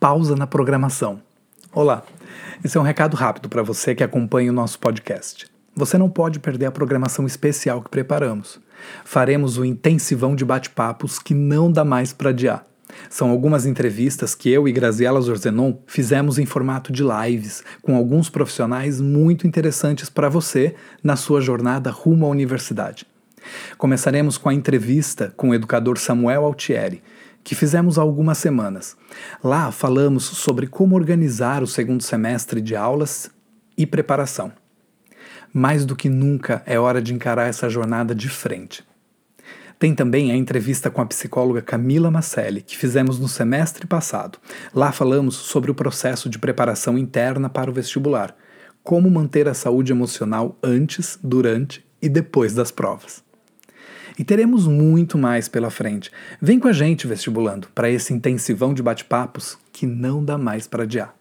[0.00, 1.20] pausa na programação.
[1.72, 2.04] Olá,
[2.64, 5.46] esse é um recado rápido para você que acompanha o nosso podcast.
[5.74, 8.60] Você não pode perder a programação especial que preparamos.
[9.04, 12.64] Faremos o intensivão de bate-papos que não dá mais para adiar.
[13.10, 18.30] São algumas entrevistas que eu e Graziela Zorzenon fizemos em formato de lives, com alguns
[18.30, 23.04] profissionais muito interessantes para você na sua jornada rumo à universidade.
[23.76, 27.02] Começaremos com a entrevista com o educador Samuel Altieri,
[27.42, 28.96] que fizemos há algumas semanas.
[29.42, 33.30] Lá falamos sobre como organizar o segundo semestre de aulas
[33.76, 34.52] e preparação.
[35.52, 38.86] Mais do que nunca é hora de encarar essa jornada de frente.
[39.78, 44.38] Tem também a entrevista com a psicóloga Camila Macelli, que fizemos no semestre passado.
[44.74, 48.36] Lá falamos sobre o processo de preparação interna para o vestibular,
[48.82, 53.27] como manter a saúde emocional antes, durante e depois das provas.
[54.18, 56.10] E teremos muito mais pela frente.
[56.42, 60.82] Vem com a gente, vestibulando, para esse intensivão de bate-papos que não dá mais para
[60.82, 61.14] adiar.